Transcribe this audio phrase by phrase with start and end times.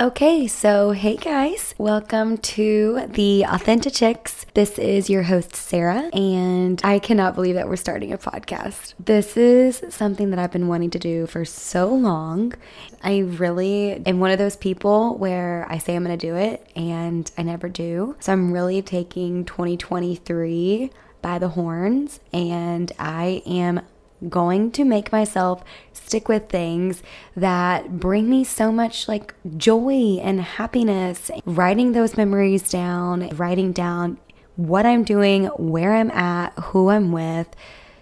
[0.00, 4.46] Okay, so hey guys, welcome to the Authentic Chicks.
[4.54, 8.94] This is your host, Sarah, and I cannot believe that we're starting a podcast.
[9.00, 12.54] This is something that I've been wanting to do for so long.
[13.02, 16.64] I really am one of those people where I say I'm going to do it
[16.76, 18.14] and I never do.
[18.20, 20.92] So I'm really taking 2023
[21.22, 23.80] by the horns, and I am
[24.28, 25.62] going to make myself
[25.92, 27.02] stick with things
[27.36, 31.30] that bring me so much like joy and happiness.
[31.44, 34.18] Writing those memories down, writing down
[34.56, 37.48] what I'm doing, where I'm at, who I'm with.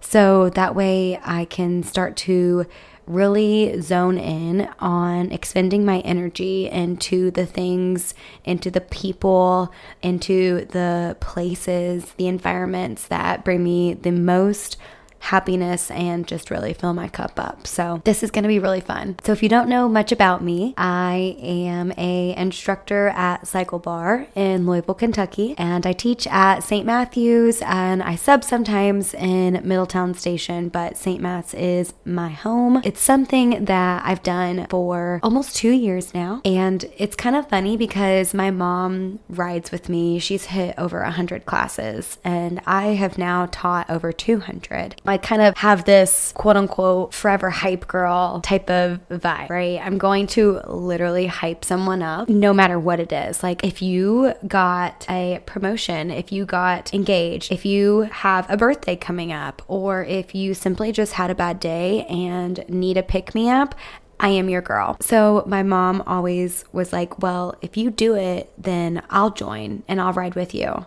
[0.00, 2.66] So that way I can start to
[3.06, 8.14] really zone in on expending my energy into the things,
[8.44, 9.72] into the people,
[10.02, 14.76] into the places, the environments that bring me the most
[15.20, 17.66] happiness and just really fill my cup up.
[17.66, 19.16] So this is going to be really fun.
[19.24, 24.26] So if you don't know much about me, I am a instructor at Cycle Bar
[24.34, 26.86] in Louisville, Kentucky, and I teach at St.
[26.86, 31.20] Matthews and I sub sometimes in Middletown Station, but St.
[31.20, 32.80] Matt's is my home.
[32.84, 37.76] It's something that I've done for almost 2 years now, and it's kind of funny
[37.76, 40.18] because my mom rides with me.
[40.18, 45.00] She's hit over 100 classes and I have now taught over 200.
[45.08, 49.80] I kind of have this quote unquote forever hype girl type of vibe, right?
[49.82, 53.42] I'm going to literally hype someone up no matter what it is.
[53.42, 58.96] Like if you got a promotion, if you got engaged, if you have a birthday
[58.96, 63.34] coming up, or if you simply just had a bad day and need a pick
[63.34, 63.74] me up,
[64.20, 64.96] I am your girl.
[65.00, 70.00] So my mom always was like, Well, if you do it, then I'll join and
[70.00, 70.86] I'll ride with you.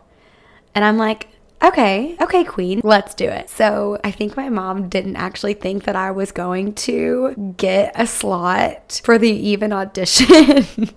[0.76, 1.28] And I'm like,
[1.64, 3.50] okay, okay, queen, let's do it.
[3.50, 8.08] So I think my mom didn't actually think that I was going to get a
[8.08, 10.66] slot for the even audition.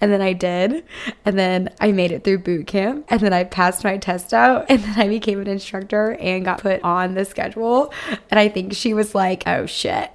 [0.00, 0.84] and then I did.
[1.24, 3.06] And then I made it through boot camp.
[3.08, 4.66] And then I passed my test out.
[4.68, 7.92] And then I became an instructor and got put on the schedule.
[8.30, 10.10] And I think she was like, oh shit.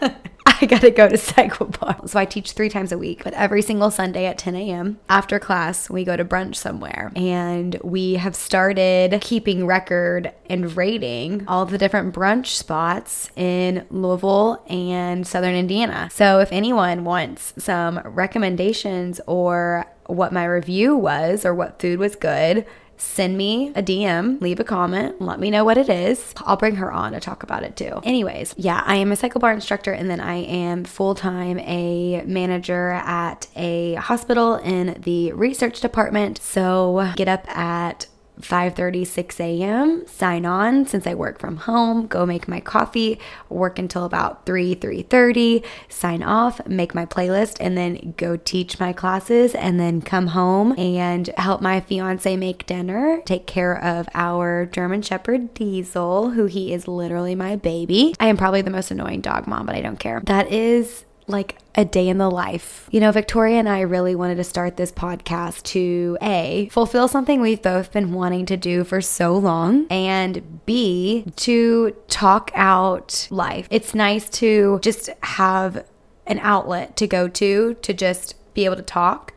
[0.60, 2.00] I gotta go to cycle bar.
[2.06, 4.98] So I teach three times a week, but every single Sunday at 10 a.m.
[5.08, 7.12] after class, we go to brunch somewhere.
[7.14, 14.64] And we have started keeping record and rating all the different brunch spots in Louisville
[14.68, 16.08] and Southern Indiana.
[16.12, 22.16] So if anyone wants some recommendations or what my review was or what food was
[22.16, 22.66] good,
[22.98, 26.34] send me a DM, leave a comment, let me know what it is.
[26.38, 28.00] I'll bring her on to talk about it too.
[28.04, 32.22] Anyways, yeah, I am a cycle bar instructor and then I am full time a
[32.26, 36.40] manager at a hospital in the research department.
[36.42, 38.06] So get up at
[38.40, 40.06] 5:30 6 a.m.
[40.06, 43.18] sign on since I work from home go make my coffee
[43.48, 48.92] work until about 3 3:30 sign off make my playlist and then go teach my
[48.92, 54.66] classes and then come home and help my fiance make dinner take care of our
[54.66, 59.20] German shepherd Diesel who he is literally my baby I am probably the most annoying
[59.20, 62.88] dog mom but I don't care that is like a day in the life.
[62.90, 67.40] You know, Victoria and I really wanted to start this podcast to A, fulfill something
[67.40, 73.68] we've both been wanting to do for so long, and B, to talk out life.
[73.70, 75.86] It's nice to just have
[76.26, 79.32] an outlet to go to to just be able to talk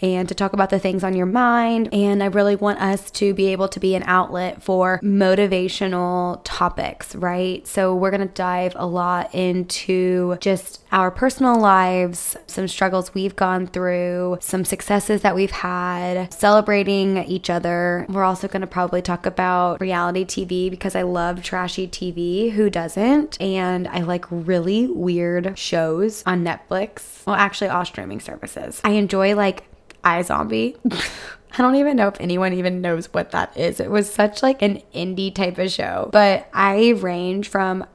[0.00, 1.92] and to talk about the things on your mind.
[1.92, 7.14] And I really want us to be able to be an outlet for motivational topics,
[7.14, 7.66] right?
[7.66, 13.36] So we're going to dive a lot into just our personal lives, some struggles we've
[13.36, 18.06] gone through, some successes that we've had, celebrating each other.
[18.08, 22.52] We're also going to probably talk about reality TV because I love trashy TV.
[22.52, 23.40] Who doesn't?
[23.40, 27.26] And I like really weird shows on Netflix.
[27.26, 28.80] Well, actually, all streaming services.
[28.84, 29.64] I enjoy like
[30.06, 30.76] iZombie.
[31.58, 33.80] I don't even know if anyone even knows what that is.
[33.80, 36.10] It was such like an indie type of show.
[36.12, 37.86] But I range from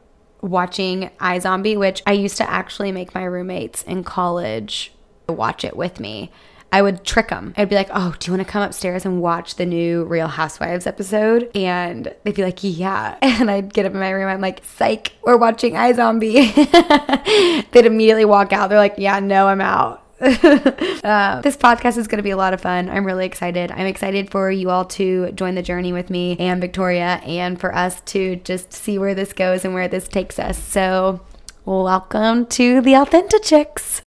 [0.42, 4.92] watching iZombie, which I used to actually make my roommates in college
[5.30, 6.32] watch it with me.
[6.74, 7.54] I would trick them.
[7.58, 10.28] I'd be like, "Oh, do you want to come upstairs and watch the new Real
[10.28, 14.30] Housewives episode?" And they'd be like, "Yeah." And I'd get up in my room.
[14.30, 16.54] I'm like, "Psych, we're watching iZombie."
[17.72, 18.70] They'd immediately walk out.
[18.70, 20.01] They're like, "Yeah, no, I'm out."
[21.04, 22.90] uh, this podcast is going to be a lot of fun.
[22.90, 23.72] I'm really excited.
[23.72, 27.74] I'm excited for you all to join the journey with me and Victoria and for
[27.74, 30.60] us to just see where this goes and where this takes us.
[30.60, 31.22] So,
[31.66, 34.00] welcome to the Authentic Chicks.